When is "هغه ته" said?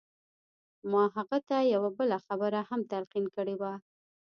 1.15-1.57